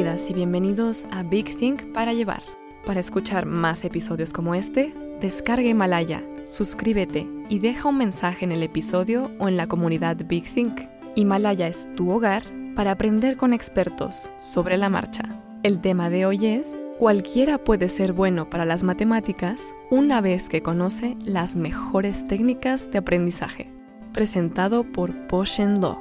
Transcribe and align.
Y 0.00 0.32
bienvenidos 0.32 1.06
a 1.10 1.22
Big 1.22 1.58
Think 1.58 1.92
para 1.92 2.14
llevar. 2.14 2.42
Para 2.86 3.00
escuchar 3.00 3.44
más 3.44 3.84
episodios 3.84 4.32
como 4.32 4.54
este, 4.54 4.94
descarga 5.20 5.68
Himalaya, 5.68 6.24
suscríbete 6.46 7.28
y 7.50 7.58
deja 7.58 7.90
un 7.90 7.98
mensaje 7.98 8.46
en 8.46 8.52
el 8.52 8.62
episodio 8.62 9.30
o 9.38 9.46
en 9.46 9.58
la 9.58 9.66
comunidad 9.66 10.16
Big 10.26 10.50
Think. 10.54 10.80
Himalaya 11.16 11.68
es 11.68 11.86
tu 11.96 12.10
hogar 12.10 12.44
para 12.74 12.92
aprender 12.92 13.36
con 13.36 13.52
expertos 13.52 14.30
sobre 14.38 14.78
la 14.78 14.88
marcha. 14.88 15.38
El 15.62 15.82
tema 15.82 16.08
de 16.08 16.24
hoy 16.24 16.46
es, 16.46 16.80
cualquiera 16.98 17.58
puede 17.58 17.90
ser 17.90 18.14
bueno 18.14 18.48
para 18.48 18.64
las 18.64 18.82
matemáticas 18.82 19.74
una 19.90 20.22
vez 20.22 20.48
que 20.48 20.62
conoce 20.62 21.18
las 21.20 21.56
mejores 21.56 22.26
técnicas 22.26 22.90
de 22.90 22.96
aprendizaje. 22.96 23.70
Presentado 24.14 24.82
por 24.82 25.26
Poshen 25.26 25.82
Law. 25.82 25.98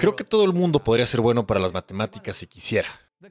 Creo 0.00 0.16
que 0.16 0.24
todo 0.24 0.44
el 0.44 0.52
mundo 0.52 0.82
podría 0.82 1.06
ser 1.06 1.20
bueno 1.20 1.46
para 1.46 1.60
las 1.60 1.72
matemáticas 1.72 2.36
si 2.36 2.46
quisiera. 2.46 2.88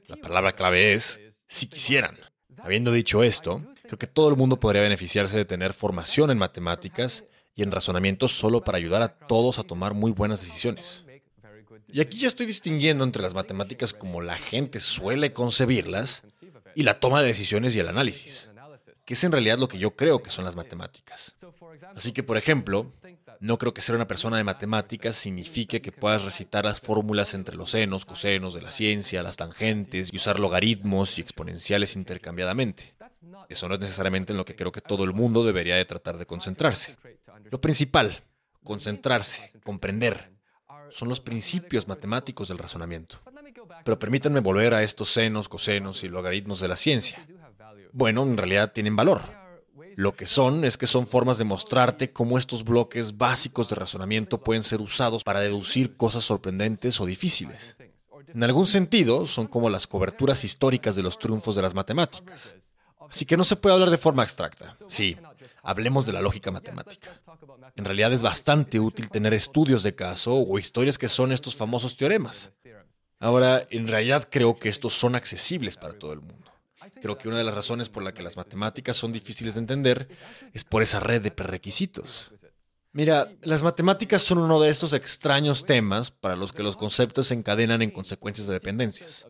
La 0.08 0.16
palabra 0.16 0.52
clave 0.52 0.92
es 0.92 1.20
si 1.48 1.68
quisieran. 1.68 2.16
Habiendo 2.58 2.92
dicho 2.92 3.22
esto, 3.22 3.62
creo 3.82 3.98
que 3.98 4.06
todo 4.06 4.28
el 4.28 4.36
mundo 4.36 4.58
podría 4.58 4.82
beneficiarse 4.82 5.36
de 5.36 5.44
tener 5.44 5.72
formación 5.72 6.30
en 6.30 6.38
matemáticas 6.38 7.24
y 7.54 7.62
en 7.62 7.72
razonamiento 7.72 8.28
solo 8.28 8.62
para 8.62 8.78
ayudar 8.78 9.02
a 9.02 9.08
todos 9.08 9.58
a 9.58 9.62
tomar 9.62 9.94
muy 9.94 10.10
buenas 10.10 10.40
decisiones. 10.40 11.04
Y 11.88 12.00
aquí 12.00 12.18
ya 12.18 12.28
estoy 12.28 12.46
distinguiendo 12.46 13.04
entre 13.04 13.22
las 13.22 13.34
matemáticas 13.34 13.92
como 13.92 14.20
la 14.20 14.36
gente 14.36 14.80
suele 14.80 15.32
concebirlas 15.32 16.24
y 16.74 16.82
la 16.82 17.00
toma 17.00 17.22
de 17.22 17.28
decisiones 17.28 17.74
y 17.74 17.80
el 17.80 17.88
análisis, 17.88 18.50
que 19.04 19.14
es 19.14 19.24
en 19.24 19.32
realidad 19.32 19.58
lo 19.58 19.68
que 19.68 19.78
yo 19.78 19.96
creo 19.96 20.22
que 20.22 20.30
son 20.30 20.44
las 20.44 20.56
matemáticas. 20.56 21.36
Así 21.94 22.12
que, 22.12 22.22
por 22.22 22.36
ejemplo, 22.36 22.92
no 23.40 23.58
creo 23.58 23.74
que 23.74 23.82
ser 23.82 23.94
una 23.94 24.08
persona 24.08 24.36
de 24.36 24.44
matemáticas 24.44 25.16
signifique 25.16 25.82
que 25.82 25.92
puedas 25.92 26.24
recitar 26.24 26.64
las 26.64 26.80
fórmulas 26.80 27.34
entre 27.34 27.56
los 27.56 27.70
senos, 27.70 28.04
cosenos 28.04 28.54
de 28.54 28.62
la 28.62 28.72
ciencia, 28.72 29.22
las 29.22 29.36
tangentes 29.36 30.10
y 30.12 30.16
usar 30.16 30.38
logaritmos 30.38 31.18
y 31.18 31.20
exponenciales 31.20 31.96
intercambiadamente. 31.96 32.94
Eso 33.48 33.68
no 33.68 33.74
es 33.74 33.80
necesariamente 33.80 34.32
en 34.32 34.36
lo 34.36 34.44
que 34.44 34.56
creo 34.56 34.72
que 34.72 34.80
todo 34.80 35.04
el 35.04 35.12
mundo 35.12 35.44
debería 35.44 35.76
de 35.76 35.84
tratar 35.84 36.18
de 36.18 36.26
concentrarse. 36.26 36.96
Lo 37.50 37.60
principal, 37.60 38.24
concentrarse, 38.64 39.52
comprender, 39.64 40.32
son 40.90 41.08
los 41.08 41.20
principios 41.20 41.88
matemáticos 41.88 42.48
del 42.48 42.58
razonamiento. 42.58 43.20
Pero 43.84 43.98
permítanme 43.98 44.40
volver 44.40 44.74
a 44.74 44.82
estos 44.82 45.12
senos, 45.12 45.48
cosenos 45.48 46.04
y 46.04 46.08
logaritmos 46.08 46.60
de 46.60 46.68
la 46.68 46.76
ciencia. 46.76 47.26
Bueno, 47.92 48.22
en 48.22 48.36
realidad 48.36 48.72
tienen 48.72 48.96
valor. 48.96 49.22
Lo 49.96 50.14
que 50.14 50.26
son 50.26 50.66
es 50.66 50.76
que 50.76 50.86
son 50.86 51.06
formas 51.06 51.38
de 51.38 51.44
mostrarte 51.44 52.10
cómo 52.10 52.36
estos 52.36 52.64
bloques 52.64 53.16
básicos 53.16 53.66
de 53.70 53.76
razonamiento 53.76 54.38
pueden 54.38 54.62
ser 54.62 54.82
usados 54.82 55.24
para 55.24 55.40
deducir 55.40 55.96
cosas 55.96 56.22
sorprendentes 56.22 57.00
o 57.00 57.06
difíciles. 57.06 57.78
En 58.28 58.44
algún 58.44 58.66
sentido, 58.66 59.26
son 59.26 59.46
como 59.46 59.70
las 59.70 59.86
coberturas 59.86 60.44
históricas 60.44 60.96
de 60.96 61.02
los 61.02 61.18
triunfos 61.18 61.56
de 61.56 61.62
las 61.62 61.74
matemáticas. 61.74 62.56
Así 63.10 63.24
que 63.24 63.38
no 63.38 63.44
se 63.44 63.56
puede 63.56 63.72
hablar 63.72 63.88
de 63.88 63.96
forma 63.96 64.22
abstracta. 64.22 64.76
Sí, 64.88 65.16
hablemos 65.62 66.04
de 66.04 66.12
la 66.12 66.20
lógica 66.20 66.50
matemática. 66.50 67.18
En 67.74 67.86
realidad 67.86 68.12
es 68.12 68.20
bastante 68.20 68.78
útil 68.78 69.08
tener 69.08 69.32
estudios 69.32 69.82
de 69.82 69.94
caso 69.94 70.34
o 70.34 70.58
historias 70.58 70.98
que 70.98 71.08
son 71.08 71.32
estos 71.32 71.56
famosos 71.56 71.96
teoremas. 71.96 72.52
Ahora, 73.18 73.66
en 73.70 73.88
realidad 73.88 74.28
creo 74.30 74.58
que 74.58 74.68
estos 74.68 74.92
son 74.92 75.14
accesibles 75.14 75.78
para 75.78 75.98
todo 75.98 76.12
el 76.12 76.20
mundo. 76.20 76.45
Creo 77.06 77.18
que 77.18 77.28
una 77.28 77.38
de 77.38 77.44
las 77.44 77.54
razones 77.54 77.88
por 77.88 78.02
la 78.02 78.12
que 78.12 78.20
las 78.20 78.36
matemáticas 78.36 78.96
son 78.96 79.12
difíciles 79.12 79.54
de 79.54 79.60
entender 79.60 80.08
es 80.52 80.64
por 80.64 80.82
esa 80.82 80.98
red 80.98 81.22
de 81.22 81.30
prerequisitos. 81.30 82.32
Mira, 82.90 83.30
las 83.42 83.62
matemáticas 83.62 84.22
son 84.22 84.38
uno 84.38 84.60
de 84.60 84.70
estos 84.70 84.92
extraños 84.92 85.64
temas 85.64 86.10
para 86.10 86.34
los 86.34 86.52
que 86.52 86.64
los 86.64 86.76
conceptos 86.76 87.28
se 87.28 87.34
encadenan 87.34 87.80
en 87.80 87.92
consecuencias 87.92 88.48
de 88.48 88.54
dependencias. 88.54 89.28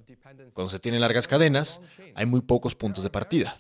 Cuando 0.54 0.70
se 0.70 0.78
tienen 0.78 1.03
largas 1.03 1.28
cadenas, 1.28 1.82
hay 2.15 2.25
muy 2.25 2.41
pocos 2.41 2.75
puntos 2.75 3.04
de 3.04 3.10
partida, 3.10 3.59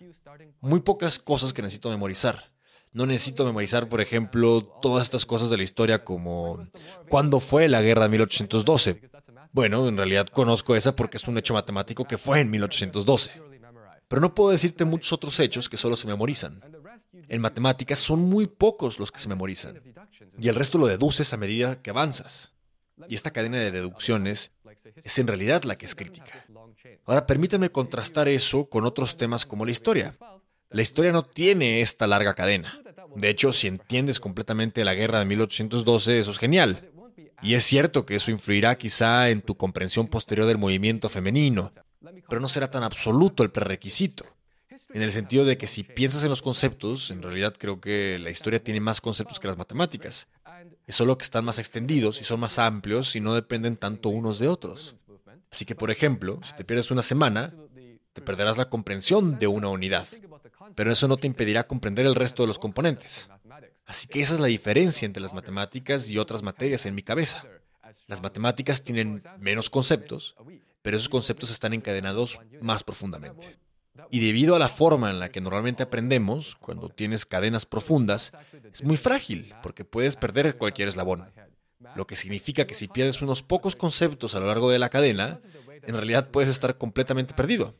muy 0.62 0.80
pocas 0.80 1.18
cosas 1.18 1.52
que 1.52 1.60
necesito 1.60 1.90
memorizar. 1.90 2.52
No 2.92 3.04
necesito 3.04 3.44
memorizar, 3.44 3.90
por 3.90 4.00
ejemplo, 4.00 4.64
todas 4.80 5.02
estas 5.02 5.26
cosas 5.26 5.50
de 5.50 5.58
la 5.58 5.62
historia 5.62 6.04
como 6.04 6.66
¿cuándo 7.10 7.38
fue 7.38 7.68
la 7.68 7.82
guerra 7.82 8.04
de 8.04 8.08
1812? 8.08 9.10
Bueno, 9.52 9.86
en 9.88 9.98
realidad 9.98 10.26
conozco 10.28 10.74
esa 10.74 10.96
porque 10.96 11.18
es 11.18 11.28
un 11.28 11.36
hecho 11.36 11.52
matemático 11.52 12.06
que 12.06 12.16
fue 12.16 12.40
en 12.40 12.50
1812. 12.50 13.55
Pero 14.08 14.20
no 14.20 14.34
puedo 14.34 14.50
decirte 14.50 14.84
muchos 14.84 15.12
otros 15.12 15.38
hechos 15.40 15.68
que 15.68 15.76
solo 15.76 15.96
se 15.96 16.06
memorizan. 16.06 16.62
En 17.28 17.40
matemáticas 17.40 17.98
son 17.98 18.20
muy 18.20 18.46
pocos 18.46 18.98
los 18.98 19.10
que 19.10 19.18
se 19.18 19.28
memorizan. 19.28 19.80
Y 20.38 20.48
el 20.48 20.54
resto 20.54 20.78
lo 20.78 20.86
deduces 20.86 21.32
a 21.32 21.36
medida 21.36 21.82
que 21.82 21.90
avanzas. 21.90 22.52
Y 23.08 23.14
esta 23.14 23.32
cadena 23.32 23.58
de 23.58 23.70
deducciones 23.70 24.52
es 25.02 25.18
en 25.18 25.26
realidad 25.26 25.64
la 25.64 25.76
que 25.76 25.86
es 25.86 25.94
crítica. 25.94 26.46
Ahora 27.04 27.26
permítame 27.26 27.70
contrastar 27.70 28.28
eso 28.28 28.68
con 28.68 28.84
otros 28.84 29.16
temas 29.16 29.44
como 29.44 29.64
la 29.64 29.72
historia. 29.72 30.16
La 30.70 30.82
historia 30.82 31.12
no 31.12 31.24
tiene 31.24 31.80
esta 31.80 32.06
larga 32.06 32.34
cadena. 32.34 32.80
De 33.14 33.28
hecho, 33.28 33.52
si 33.52 33.66
entiendes 33.66 34.20
completamente 34.20 34.84
la 34.84 34.94
guerra 34.94 35.18
de 35.18 35.24
1812, 35.24 36.18
eso 36.18 36.30
es 36.30 36.38
genial. 36.38 36.90
Y 37.42 37.54
es 37.54 37.64
cierto 37.64 38.06
que 38.06 38.16
eso 38.16 38.30
influirá 38.30 38.76
quizá 38.76 39.30
en 39.30 39.42
tu 39.42 39.56
comprensión 39.56 40.06
posterior 40.08 40.46
del 40.46 40.58
movimiento 40.58 41.08
femenino, 41.08 41.70
pero 42.28 42.40
no 42.40 42.48
será 42.48 42.70
tan 42.70 42.82
absoluto 42.82 43.42
el 43.42 43.50
prerequisito. 43.50 44.24
En 44.92 45.02
el 45.02 45.12
sentido 45.12 45.44
de 45.44 45.56
que 45.56 45.66
si 45.66 45.82
piensas 45.82 46.22
en 46.22 46.28
los 46.28 46.42
conceptos, 46.42 47.10
en 47.10 47.22
realidad 47.22 47.54
creo 47.58 47.80
que 47.80 48.18
la 48.18 48.30
historia 48.30 48.58
tiene 48.58 48.80
más 48.80 49.00
conceptos 49.00 49.40
que 49.40 49.48
las 49.48 49.56
matemáticas. 49.56 50.28
Es 50.86 50.96
solo 50.96 51.18
que 51.18 51.24
están 51.24 51.44
más 51.44 51.58
extendidos 51.58 52.20
y 52.20 52.24
son 52.24 52.40
más 52.40 52.58
amplios 52.58 53.16
y 53.16 53.20
no 53.20 53.34
dependen 53.34 53.76
tanto 53.76 54.08
unos 54.08 54.38
de 54.38 54.48
otros. 54.48 54.94
Así 55.50 55.64
que, 55.64 55.74
por 55.74 55.90
ejemplo, 55.90 56.40
si 56.42 56.54
te 56.54 56.64
pierdes 56.64 56.90
una 56.90 57.02
semana, 57.02 57.54
te 58.12 58.22
perderás 58.22 58.56
la 58.56 58.68
comprensión 58.68 59.38
de 59.38 59.46
una 59.46 59.68
unidad, 59.68 60.06
pero 60.74 60.92
eso 60.92 61.08
no 61.08 61.16
te 61.16 61.26
impedirá 61.26 61.66
comprender 61.66 62.06
el 62.06 62.14
resto 62.14 62.42
de 62.42 62.48
los 62.48 62.58
componentes. 62.58 63.28
Así 63.86 64.08
que 64.08 64.20
esa 64.20 64.34
es 64.34 64.40
la 64.40 64.46
diferencia 64.48 65.06
entre 65.06 65.22
las 65.22 65.32
matemáticas 65.32 66.08
y 66.08 66.18
otras 66.18 66.42
materias 66.42 66.86
en 66.86 66.94
mi 66.94 67.02
cabeza. 67.02 67.44
Las 68.06 68.22
matemáticas 68.22 68.82
tienen 68.82 69.22
menos 69.38 69.70
conceptos, 69.70 70.34
pero 70.86 70.98
esos 70.98 71.08
conceptos 71.08 71.50
están 71.50 71.72
encadenados 71.72 72.38
más 72.60 72.84
profundamente. 72.84 73.58
Y 74.08 74.20
debido 74.20 74.54
a 74.54 74.60
la 74.60 74.68
forma 74.68 75.10
en 75.10 75.18
la 75.18 75.30
que 75.30 75.40
normalmente 75.40 75.82
aprendemos, 75.82 76.54
cuando 76.60 76.90
tienes 76.90 77.26
cadenas 77.26 77.66
profundas, 77.66 78.30
es 78.72 78.84
muy 78.84 78.96
frágil, 78.96 79.52
porque 79.64 79.84
puedes 79.84 80.14
perder 80.14 80.56
cualquier 80.56 80.86
eslabón. 80.86 81.28
Lo 81.96 82.06
que 82.06 82.14
significa 82.14 82.68
que 82.68 82.74
si 82.74 82.86
pierdes 82.86 83.20
unos 83.20 83.42
pocos 83.42 83.74
conceptos 83.74 84.36
a 84.36 84.38
lo 84.38 84.46
largo 84.46 84.70
de 84.70 84.78
la 84.78 84.88
cadena, 84.88 85.40
en 85.82 85.96
realidad 85.96 86.30
puedes 86.30 86.50
estar 86.50 86.78
completamente 86.78 87.34
perdido. 87.34 87.74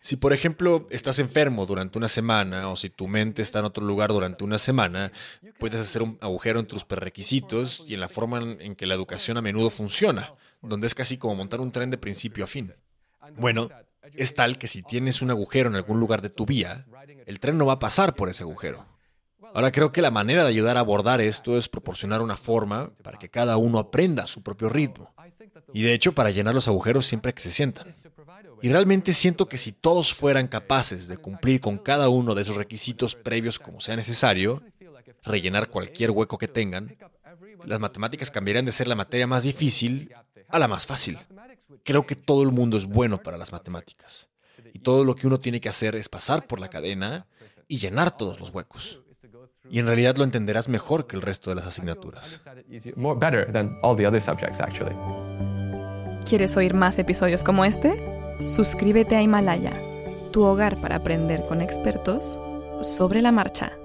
Si, 0.00 0.16
por 0.16 0.32
ejemplo, 0.32 0.88
estás 0.90 1.20
enfermo 1.20 1.66
durante 1.66 1.98
una 1.98 2.08
semana 2.08 2.68
o 2.68 2.74
si 2.74 2.90
tu 2.90 3.06
mente 3.06 3.42
está 3.42 3.60
en 3.60 3.66
otro 3.66 3.84
lugar 3.84 4.10
durante 4.10 4.42
una 4.42 4.58
semana, 4.58 5.12
puedes 5.60 5.78
hacer 5.78 6.02
un 6.02 6.18
agujero 6.20 6.58
en 6.58 6.66
tus 6.66 6.84
prerequisitos 6.84 7.84
y 7.86 7.94
en 7.94 8.00
la 8.00 8.08
forma 8.08 8.40
en 8.40 8.74
que 8.74 8.86
la 8.86 8.96
educación 8.96 9.36
a 9.36 9.40
menudo 9.40 9.70
funciona 9.70 10.34
donde 10.62 10.86
es 10.86 10.94
casi 10.94 11.18
como 11.18 11.34
montar 11.34 11.60
un 11.60 11.72
tren 11.72 11.90
de 11.90 11.98
principio 11.98 12.44
a 12.44 12.46
fin. 12.46 12.74
Bueno, 13.36 13.68
es 14.14 14.34
tal 14.34 14.58
que 14.58 14.68
si 14.68 14.82
tienes 14.82 15.22
un 15.22 15.30
agujero 15.30 15.68
en 15.68 15.76
algún 15.76 16.00
lugar 16.00 16.22
de 16.22 16.30
tu 16.30 16.46
vía, 16.46 16.86
el 17.26 17.40
tren 17.40 17.58
no 17.58 17.66
va 17.66 17.74
a 17.74 17.78
pasar 17.78 18.14
por 18.14 18.28
ese 18.28 18.42
agujero. 18.42 18.86
Ahora 19.52 19.72
creo 19.72 19.90
que 19.90 20.02
la 20.02 20.10
manera 20.10 20.44
de 20.44 20.50
ayudar 20.50 20.76
a 20.76 20.80
abordar 20.80 21.20
esto 21.20 21.58
es 21.58 21.68
proporcionar 21.68 22.22
una 22.22 22.36
forma 22.36 22.92
para 23.02 23.18
que 23.18 23.28
cada 23.28 23.56
uno 23.56 23.78
aprenda 23.78 24.24
a 24.24 24.28
su 24.28 24.42
propio 24.42 24.68
ritmo. 24.68 25.12
Y 25.72 25.82
de 25.82 25.92
hecho 25.92 26.12
para 26.12 26.30
llenar 26.30 26.54
los 26.54 26.68
agujeros 26.68 27.06
siempre 27.06 27.34
que 27.34 27.42
se 27.42 27.50
sientan. 27.50 27.94
Y 28.62 28.68
realmente 28.68 29.12
siento 29.12 29.48
que 29.48 29.58
si 29.58 29.72
todos 29.72 30.14
fueran 30.14 30.46
capaces 30.46 31.08
de 31.08 31.16
cumplir 31.16 31.60
con 31.60 31.78
cada 31.78 32.08
uno 32.08 32.34
de 32.34 32.42
esos 32.42 32.56
requisitos 32.56 33.16
previos 33.16 33.58
como 33.58 33.80
sea 33.80 33.96
necesario, 33.96 34.62
rellenar 35.24 35.68
cualquier 35.68 36.10
hueco 36.10 36.38
que 36.38 36.48
tengan, 36.48 36.96
las 37.64 37.80
matemáticas 37.80 38.30
cambiarían 38.30 38.66
de 38.66 38.72
ser 38.72 38.86
la 38.86 38.94
materia 38.94 39.26
más 39.26 39.42
difícil 39.42 40.12
a 40.50 40.58
la 40.58 40.68
más 40.68 40.86
fácil. 40.86 41.18
Creo 41.84 42.06
que 42.06 42.16
todo 42.16 42.42
el 42.42 42.52
mundo 42.52 42.76
es 42.76 42.86
bueno 42.86 43.22
para 43.22 43.38
las 43.38 43.52
matemáticas. 43.52 44.28
Y 44.72 44.80
todo 44.80 45.04
lo 45.04 45.14
que 45.14 45.26
uno 45.26 45.40
tiene 45.40 45.60
que 45.60 45.68
hacer 45.68 45.96
es 45.96 46.08
pasar 46.08 46.46
por 46.46 46.60
la 46.60 46.68
cadena 46.68 47.26
y 47.66 47.78
llenar 47.78 48.16
todos 48.16 48.40
los 48.40 48.50
huecos. 48.50 49.00
Y 49.70 49.78
en 49.78 49.86
realidad 49.86 50.16
lo 50.16 50.24
entenderás 50.24 50.68
mejor 50.68 51.06
que 51.06 51.16
el 51.16 51.22
resto 51.22 51.50
de 51.50 51.56
las 51.56 51.66
asignaturas. 51.66 52.40
¿Quieres 56.28 56.56
oír 56.56 56.74
más 56.74 56.98
episodios 56.98 57.42
como 57.44 57.64
este? 57.64 57.96
Suscríbete 58.48 59.16
a 59.16 59.22
Himalaya, 59.22 59.72
tu 60.32 60.44
hogar 60.44 60.80
para 60.80 60.96
aprender 60.96 61.44
con 61.46 61.60
expertos 61.60 62.38
sobre 62.82 63.22
la 63.22 63.32
marcha. 63.32 63.79